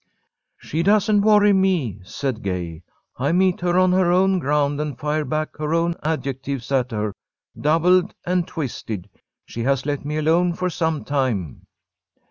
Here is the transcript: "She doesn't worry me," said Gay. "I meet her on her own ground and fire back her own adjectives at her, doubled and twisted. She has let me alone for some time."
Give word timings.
"She 0.57 0.81
doesn't 0.81 1.21
worry 1.21 1.53
me," 1.53 1.99
said 2.03 2.41
Gay. 2.41 2.81
"I 3.17 3.31
meet 3.33 3.59
her 3.61 3.77
on 3.77 3.91
her 3.91 4.11
own 4.11 4.39
ground 4.39 4.81
and 4.81 4.97
fire 4.99 5.23
back 5.23 5.55
her 5.57 5.75
own 5.75 5.93
adjectives 6.03 6.71
at 6.71 6.89
her, 6.89 7.13
doubled 7.55 8.15
and 8.25 8.47
twisted. 8.47 9.07
She 9.45 9.61
has 9.61 9.85
let 9.85 10.03
me 10.03 10.17
alone 10.17 10.53
for 10.55 10.71
some 10.71 11.03
time." 11.05 11.67